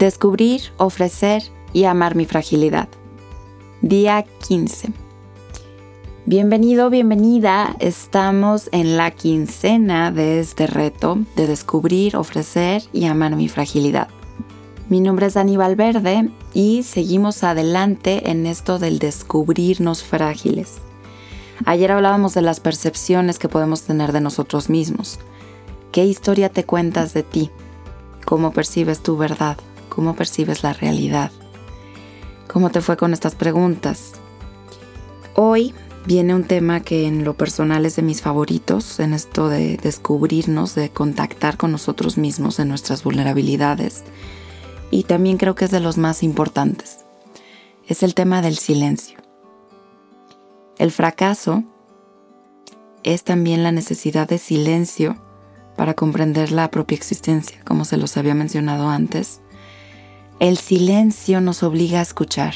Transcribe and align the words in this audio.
Descubrir, 0.00 0.62
ofrecer 0.78 1.42
y 1.74 1.84
amar 1.84 2.14
mi 2.14 2.24
fragilidad. 2.24 2.88
Día 3.82 4.24
15. 4.48 4.94
Bienvenido, 6.24 6.88
bienvenida. 6.88 7.76
Estamos 7.80 8.70
en 8.72 8.96
la 8.96 9.10
quincena 9.10 10.10
de 10.10 10.40
este 10.40 10.66
reto 10.66 11.18
de 11.36 11.46
descubrir, 11.46 12.16
ofrecer 12.16 12.82
y 12.94 13.04
amar 13.04 13.36
mi 13.36 13.50
fragilidad. 13.50 14.08
Mi 14.88 15.00
nombre 15.02 15.26
es 15.26 15.34
Dani 15.34 15.58
Valverde 15.58 16.30
y 16.54 16.82
seguimos 16.82 17.44
adelante 17.44 18.30
en 18.30 18.46
esto 18.46 18.78
del 18.78 19.00
descubrirnos 19.00 20.02
frágiles. 20.02 20.78
Ayer 21.66 21.92
hablábamos 21.92 22.32
de 22.32 22.40
las 22.40 22.58
percepciones 22.58 23.38
que 23.38 23.50
podemos 23.50 23.82
tener 23.82 24.12
de 24.12 24.22
nosotros 24.22 24.70
mismos. 24.70 25.18
¿Qué 25.92 26.06
historia 26.06 26.48
te 26.48 26.64
cuentas 26.64 27.12
de 27.12 27.22
ti? 27.22 27.50
¿Cómo 28.24 28.50
percibes 28.52 29.02
tu 29.02 29.18
verdad? 29.18 29.58
Cómo 29.90 30.16
percibes 30.16 30.62
la 30.62 30.72
realidad. 30.72 31.30
¿Cómo 32.50 32.70
te 32.70 32.80
fue 32.80 32.96
con 32.96 33.12
estas 33.12 33.34
preguntas? 33.34 34.12
Hoy 35.34 35.74
viene 36.06 36.34
un 36.34 36.44
tema 36.44 36.80
que 36.80 37.06
en 37.06 37.24
lo 37.24 37.34
personal 37.34 37.84
es 37.84 37.96
de 37.96 38.02
mis 38.02 38.22
favoritos, 38.22 38.98
en 39.00 39.12
esto 39.12 39.48
de 39.48 39.76
descubrirnos, 39.76 40.74
de 40.74 40.88
contactar 40.88 41.58
con 41.58 41.72
nosotros 41.72 42.16
mismos 42.16 42.58
en 42.58 42.68
nuestras 42.68 43.04
vulnerabilidades. 43.04 44.02
Y 44.90 45.04
también 45.04 45.36
creo 45.36 45.54
que 45.54 45.66
es 45.66 45.70
de 45.70 45.80
los 45.80 45.98
más 45.98 46.22
importantes. 46.22 47.04
Es 47.86 48.02
el 48.02 48.14
tema 48.14 48.40
del 48.40 48.56
silencio. 48.56 49.18
El 50.78 50.90
fracaso 50.90 51.62
es 53.02 53.22
también 53.24 53.62
la 53.62 53.72
necesidad 53.72 54.28
de 54.28 54.38
silencio 54.38 55.16
para 55.76 55.94
comprender 55.94 56.52
la 56.52 56.70
propia 56.70 56.96
existencia, 56.96 57.60
como 57.64 57.84
se 57.84 57.96
los 57.96 58.16
había 58.16 58.34
mencionado 58.34 58.88
antes, 58.88 59.40
el 60.40 60.56
silencio 60.56 61.40
nos 61.40 61.62
obliga 61.62 62.00
a 62.00 62.02
escuchar. 62.02 62.54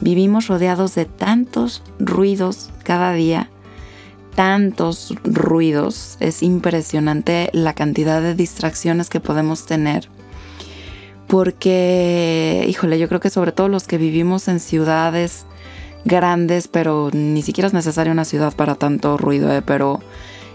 Vivimos 0.00 0.48
rodeados 0.48 0.94
de 0.96 1.04
tantos 1.04 1.82
ruidos 1.98 2.70
cada 2.82 3.12
día, 3.12 3.48
tantos 4.34 5.14
ruidos. 5.22 6.16
Es 6.18 6.42
impresionante 6.42 7.50
la 7.52 7.74
cantidad 7.74 8.20
de 8.20 8.34
distracciones 8.34 9.08
que 9.08 9.20
podemos 9.20 9.64
tener. 9.64 10.08
Porque, 11.28 12.66
híjole, 12.68 12.98
yo 12.98 13.08
creo 13.08 13.20
que 13.20 13.30
sobre 13.30 13.52
todo 13.52 13.68
los 13.68 13.86
que 13.86 13.98
vivimos 13.98 14.48
en 14.48 14.58
ciudades 14.58 15.46
grandes, 16.04 16.66
pero 16.66 17.10
ni 17.12 17.42
siquiera 17.42 17.68
es 17.68 17.74
necesaria 17.74 18.12
una 18.12 18.24
ciudad 18.24 18.54
para 18.54 18.74
tanto 18.74 19.16
ruido, 19.16 19.52
¿eh? 19.54 19.62
pero 19.62 20.00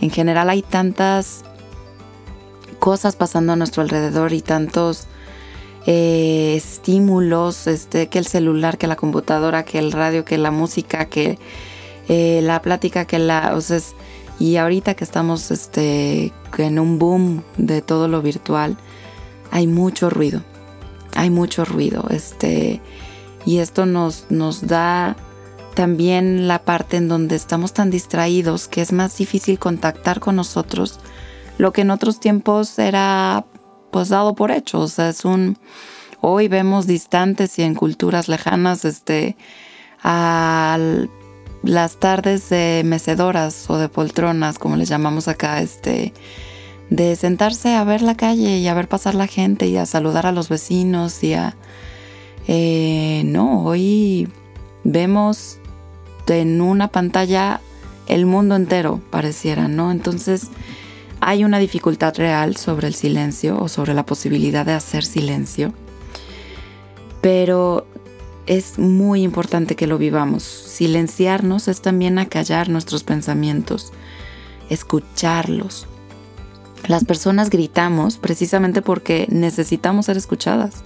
en 0.00 0.10
general 0.10 0.50
hay 0.50 0.62
tantas 0.62 1.42
cosas 2.78 3.16
pasando 3.16 3.54
a 3.54 3.56
nuestro 3.56 3.82
alrededor 3.82 4.32
y 4.32 4.42
tantos 4.42 5.08
eh, 5.86 6.54
estímulos, 6.56 7.66
este, 7.66 8.08
que 8.08 8.18
el 8.18 8.26
celular, 8.26 8.78
que 8.78 8.86
la 8.86 8.96
computadora, 8.96 9.64
que 9.64 9.78
el 9.78 9.92
radio, 9.92 10.24
que 10.24 10.38
la 10.38 10.50
música, 10.50 11.06
que 11.06 11.38
eh, 12.08 12.40
la 12.42 12.60
plática, 12.62 13.04
que 13.04 13.18
la... 13.18 13.56
O 13.56 13.60
y 14.38 14.56
ahorita 14.56 14.94
que 14.94 15.04
estamos 15.04 15.50
este, 15.50 16.32
en 16.56 16.78
un 16.78 16.98
boom 16.98 17.42
de 17.58 17.82
todo 17.82 18.08
lo 18.08 18.22
virtual, 18.22 18.78
hay 19.50 19.66
mucho 19.66 20.08
ruido, 20.08 20.42
hay 21.14 21.28
mucho 21.28 21.66
ruido. 21.66 22.06
Este, 22.08 22.80
y 23.44 23.58
esto 23.58 23.84
nos, 23.84 24.26
nos 24.30 24.66
da 24.66 25.16
también 25.74 26.48
la 26.48 26.62
parte 26.62 26.96
en 26.96 27.08
donde 27.08 27.36
estamos 27.36 27.72
tan 27.74 27.90
distraídos 27.90 28.66
que 28.66 28.80
es 28.80 28.92
más 28.92 29.16
difícil 29.16 29.58
contactar 29.58 30.20
con 30.20 30.36
nosotros, 30.36 30.98
lo 31.58 31.72
que 31.72 31.82
en 31.82 31.90
otros 31.90 32.18
tiempos 32.18 32.78
era 32.78 33.44
pues 33.90 34.08
dado 34.08 34.34
por 34.34 34.50
hecho. 34.50 34.80
O 34.80 34.88
sea, 34.88 35.08
es 35.08 35.24
un... 35.24 35.58
Hoy 36.20 36.48
vemos 36.48 36.86
distantes 36.86 37.58
y 37.58 37.62
en 37.62 37.74
culturas 37.74 38.28
lejanas, 38.28 38.84
este, 38.84 39.36
a 40.02 40.78
las 41.62 41.96
tardes 41.98 42.48
de 42.50 42.82
mecedoras 42.84 43.68
o 43.68 43.78
de 43.78 43.88
poltronas, 43.88 44.58
como 44.58 44.76
les 44.76 44.88
llamamos 44.88 45.28
acá, 45.28 45.62
este, 45.62 46.12
de 46.90 47.16
sentarse 47.16 47.74
a 47.74 47.84
ver 47.84 48.02
la 48.02 48.16
calle 48.16 48.58
y 48.58 48.68
a 48.68 48.74
ver 48.74 48.88
pasar 48.88 49.14
la 49.14 49.26
gente 49.26 49.66
y 49.68 49.76
a 49.76 49.86
saludar 49.86 50.26
a 50.26 50.32
los 50.32 50.48
vecinos 50.48 51.22
y 51.24 51.34
a... 51.34 51.56
Eh, 52.48 53.22
no, 53.26 53.64
hoy 53.64 54.28
vemos 54.84 55.58
en 56.26 56.60
una 56.60 56.88
pantalla 56.88 57.60
el 58.06 58.26
mundo 58.26 58.56
entero, 58.56 59.00
pareciera, 59.10 59.68
¿no? 59.68 59.90
Entonces, 59.92 60.48
hay 61.20 61.44
una 61.44 61.58
dificultad 61.58 62.14
real 62.16 62.56
sobre 62.56 62.88
el 62.88 62.94
silencio 62.94 63.60
o 63.60 63.68
sobre 63.68 63.94
la 63.94 64.06
posibilidad 64.06 64.64
de 64.64 64.72
hacer 64.72 65.04
silencio, 65.04 65.72
pero 67.20 67.86
es 68.46 68.78
muy 68.78 69.22
importante 69.22 69.76
que 69.76 69.86
lo 69.86 69.98
vivamos. 69.98 70.42
Silenciarnos 70.42 71.68
es 71.68 71.82
también 71.82 72.18
acallar 72.18 72.68
nuestros 72.68 73.04
pensamientos, 73.04 73.92
escucharlos. 74.70 75.86
Las 76.88 77.04
personas 77.04 77.50
gritamos 77.50 78.16
precisamente 78.16 78.82
porque 78.82 79.26
necesitamos 79.30 80.06
ser 80.06 80.16
escuchadas. 80.16 80.82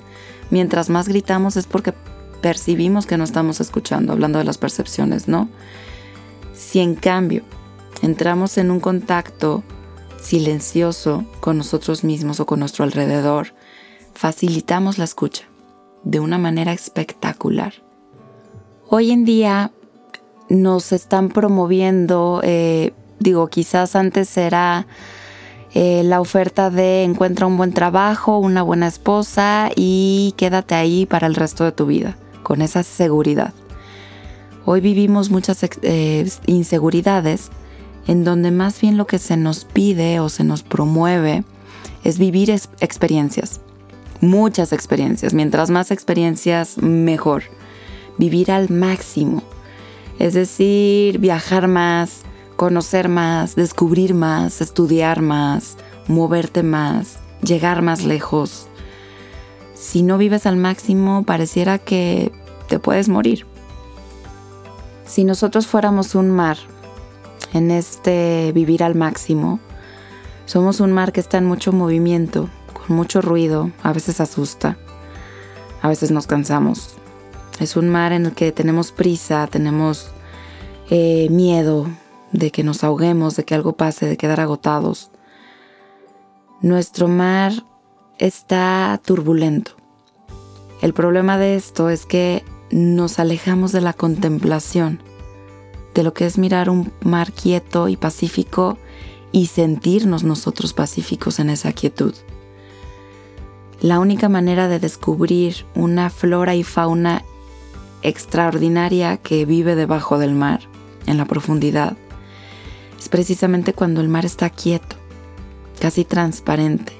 Mientras 0.50 0.90
más 0.90 1.08
gritamos 1.08 1.56
es 1.56 1.66
porque 1.66 1.94
percibimos 2.42 3.06
que 3.06 3.16
no 3.16 3.24
estamos 3.24 3.60
escuchando, 3.60 4.12
hablando 4.12 4.38
de 4.38 4.44
las 4.44 4.58
percepciones, 4.58 5.28
¿no? 5.28 5.48
Si 6.52 6.80
en 6.80 6.94
cambio 6.96 7.44
entramos 8.02 8.58
en 8.58 8.70
un 8.70 8.80
contacto 8.80 9.64
silencioso 10.24 11.24
con 11.40 11.58
nosotros 11.58 12.02
mismos 12.02 12.40
o 12.40 12.46
con 12.46 12.60
nuestro 12.60 12.84
alrededor, 12.84 13.48
facilitamos 14.14 14.98
la 14.98 15.04
escucha 15.04 15.44
de 16.02 16.20
una 16.20 16.38
manera 16.38 16.72
espectacular. 16.72 17.74
Hoy 18.88 19.10
en 19.10 19.24
día 19.24 19.70
nos 20.48 20.92
están 20.92 21.28
promoviendo, 21.28 22.40
eh, 22.42 22.92
digo, 23.18 23.48
quizás 23.48 23.96
antes 23.96 24.36
era 24.36 24.86
eh, 25.74 26.02
la 26.04 26.20
oferta 26.20 26.70
de 26.70 27.04
encuentra 27.04 27.46
un 27.46 27.56
buen 27.56 27.72
trabajo, 27.72 28.38
una 28.38 28.62
buena 28.62 28.86
esposa 28.86 29.70
y 29.76 30.34
quédate 30.36 30.74
ahí 30.74 31.06
para 31.06 31.26
el 31.26 31.34
resto 31.34 31.64
de 31.64 31.72
tu 31.72 31.86
vida, 31.86 32.16
con 32.42 32.62
esa 32.62 32.82
seguridad. 32.82 33.52
Hoy 34.64 34.80
vivimos 34.80 35.30
muchas 35.30 35.58
eh, 35.82 36.26
inseguridades 36.46 37.50
en 38.06 38.24
donde 38.24 38.50
más 38.50 38.80
bien 38.80 38.96
lo 38.96 39.06
que 39.06 39.18
se 39.18 39.36
nos 39.36 39.64
pide 39.64 40.20
o 40.20 40.28
se 40.28 40.44
nos 40.44 40.62
promueve 40.62 41.44
es 42.02 42.18
vivir 42.18 42.50
experiencias, 42.50 43.60
muchas 44.20 44.72
experiencias, 44.72 45.32
mientras 45.34 45.70
más 45.70 45.90
experiencias 45.90 46.78
mejor, 46.78 47.44
vivir 48.18 48.52
al 48.52 48.68
máximo, 48.70 49.42
es 50.18 50.34
decir, 50.34 51.18
viajar 51.18 51.66
más, 51.66 52.22
conocer 52.56 53.08
más, 53.08 53.56
descubrir 53.56 54.14
más, 54.14 54.60
estudiar 54.60 55.22
más, 55.22 55.76
moverte 56.06 56.62
más, 56.62 57.18
llegar 57.42 57.82
más 57.82 58.04
lejos. 58.04 58.68
Si 59.74 60.02
no 60.02 60.18
vives 60.18 60.46
al 60.46 60.56
máximo, 60.56 61.24
pareciera 61.24 61.78
que 61.78 62.32
te 62.68 62.78
puedes 62.78 63.08
morir. 63.08 63.46
Si 65.04 65.24
nosotros 65.24 65.66
fuéramos 65.66 66.14
un 66.14 66.30
mar 66.30 66.56
en 67.54 67.70
este 67.70 68.52
vivir 68.52 68.82
al 68.82 68.94
máximo. 68.94 69.60
Somos 70.44 70.80
un 70.80 70.92
mar 70.92 71.12
que 71.12 71.20
está 71.20 71.38
en 71.38 71.46
mucho 71.46 71.72
movimiento, 71.72 72.50
con 72.74 72.94
mucho 72.94 73.22
ruido, 73.22 73.70
a 73.82 73.94
veces 73.94 74.20
asusta, 74.20 74.76
a 75.80 75.88
veces 75.88 76.10
nos 76.10 76.26
cansamos. 76.26 76.96
Es 77.60 77.76
un 77.76 77.88
mar 77.88 78.12
en 78.12 78.26
el 78.26 78.32
que 78.32 78.52
tenemos 78.52 78.92
prisa, 78.92 79.46
tenemos 79.46 80.10
eh, 80.90 81.28
miedo 81.30 81.86
de 82.32 82.50
que 82.50 82.64
nos 82.64 82.84
ahoguemos, 82.84 83.36
de 83.36 83.44
que 83.44 83.54
algo 83.54 83.74
pase, 83.74 84.06
de 84.06 84.16
quedar 84.16 84.40
agotados. 84.40 85.10
Nuestro 86.60 87.08
mar 87.08 87.52
está 88.18 89.00
turbulento. 89.04 89.72
El 90.82 90.92
problema 90.92 91.38
de 91.38 91.54
esto 91.54 91.88
es 91.88 92.04
que 92.04 92.44
nos 92.70 93.20
alejamos 93.20 93.70
de 93.70 93.80
la 93.80 93.92
contemplación 93.92 95.00
de 95.94 96.02
lo 96.02 96.12
que 96.12 96.26
es 96.26 96.38
mirar 96.38 96.68
un 96.68 96.92
mar 97.02 97.32
quieto 97.32 97.88
y 97.88 97.96
pacífico 97.96 98.78
y 99.32 99.46
sentirnos 99.46 100.24
nosotros 100.24 100.72
pacíficos 100.72 101.38
en 101.38 101.50
esa 101.50 101.72
quietud. 101.72 102.14
La 103.80 104.00
única 104.00 104.28
manera 104.28 104.68
de 104.68 104.80
descubrir 104.80 105.66
una 105.74 106.10
flora 106.10 106.54
y 106.54 106.62
fauna 106.62 107.24
extraordinaria 108.02 109.16
que 109.16 109.44
vive 109.44 109.74
debajo 109.76 110.18
del 110.18 110.34
mar, 110.34 110.60
en 111.06 111.16
la 111.16 111.26
profundidad, 111.26 111.96
es 112.98 113.08
precisamente 113.08 113.72
cuando 113.72 114.00
el 114.00 114.08
mar 114.08 114.24
está 114.24 114.50
quieto, 114.50 114.96
casi 115.80 116.04
transparente, 116.04 116.92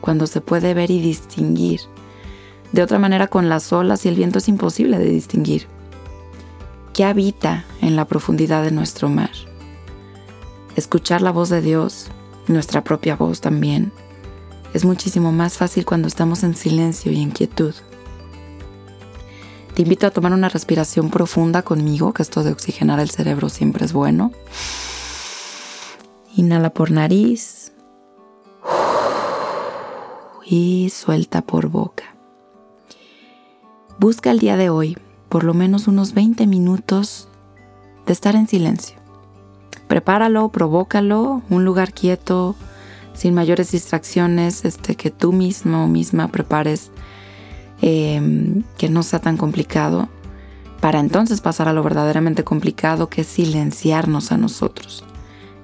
cuando 0.00 0.26
se 0.26 0.40
puede 0.40 0.74
ver 0.74 0.90
y 0.90 1.00
distinguir. 1.00 1.80
De 2.72 2.82
otra 2.82 2.98
manera, 2.98 3.28
con 3.28 3.48
las 3.48 3.72
olas 3.72 4.04
y 4.04 4.08
el 4.08 4.16
viento 4.16 4.38
es 4.38 4.48
imposible 4.48 4.98
de 4.98 5.08
distinguir 5.08 5.68
que 6.94 7.04
habita 7.04 7.64
en 7.82 7.96
la 7.96 8.06
profundidad 8.06 8.62
de 8.62 8.70
nuestro 8.70 9.08
mar. 9.10 9.32
Escuchar 10.76 11.20
la 11.20 11.32
voz 11.32 11.50
de 11.50 11.60
Dios, 11.60 12.06
nuestra 12.46 12.82
propia 12.82 13.16
voz 13.16 13.42
también, 13.42 13.92
Es 14.72 14.84
muchísimo 14.84 15.30
más 15.30 15.56
fácil 15.56 15.84
cuando 15.84 16.08
estamos 16.08 16.42
en 16.42 16.56
silencio 16.56 17.12
y 17.12 17.22
en 17.22 17.30
quietud. 17.30 17.72
Te 19.76 19.82
invito 19.82 20.08
a 20.08 20.10
tomar 20.10 20.32
una 20.32 20.48
respiración 20.48 21.10
profunda 21.10 21.62
conmigo, 21.62 22.12
que 22.12 22.22
esto 22.22 22.42
de 22.42 22.50
oxigenar 22.50 22.98
el 22.98 23.08
cerebro 23.08 23.50
siempre 23.50 23.84
es 23.84 23.92
bueno. 23.92 24.32
Inhala 26.34 26.70
por 26.70 26.90
nariz 26.90 27.72
y 30.44 30.90
suelta 30.90 31.40
por 31.42 31.68
boca. 31.68 32.16
Busca 34.00 34.32
el 34.32 34.40
día 34.40 34.56
de 34.56 34.70
hoy 34.70 34.98
por 35.34 35.42
lo 35.42 35.52
menos 35.52 35.88
unos 35.88 36.14
20 36.14 36.46
minutos 36.46 37.26
de 38.06 38.12
estar 38.12 38.36
en 38.36 38.46
silencio. 38.46 38.98
Prepáralo, 39.88 40.48
provócalo, 40.50 41.42
un 41.50 41.64
lugar 41.64 41.92
quieto, 41.92 42.54
sin 43.14 43.34
mayores 43.34 43.72
distracciones, 43.72 44.64
este, 44.64 44.94
que 44.94 45.10
tú 45.10 45.32
mismo 45.32 45.86
o 45.86 45.88
misma 45.88 46.28
prepares, 46.28 46.92
em, 47.82 48.62
que 48.78 48.88
no 48.88 49.02
sea 49.02 49.18
tan 49.18 49.36
complicado, 49.36 50.08
para 50.80 51.00
entonces 51.00 51.40
pasar 51.40 51.66
a 51.66 51.72
lo 51.72 51.82
verdaderamente 51.82 52.44
complicado 52.44 53.08
que 53.08 53.22
es 53.22 53.26
silenciarnos 53.26 54.30
a 54.30 54.36
nosotros, 54.36 55.02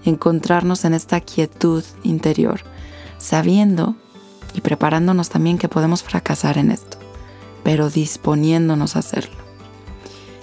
encontrarnos 0.05 0.85
en 0.85 0.95
esta 0.95 1.21
quietud 1.21 1.85
interior, 2.03 2.63
sabiendo 3.19 3.95
y 4.53 4.63
preparándonos 4.63 5.29
también 5.29 5.59
que 5.59 5.69
podemos 5.69 6.03
fracasar 6.03 6.59
en 6.59 6.73
esto 6.73 6.99
pero 7.63 7.91
disponiéndonos 7.91 8.97
a 8.97 9.01
hacerlo. 9.01 9.40